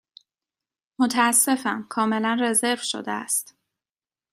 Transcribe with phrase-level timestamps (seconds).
[0.99, 3.55] متأسفم، کاملا رزرو شده است.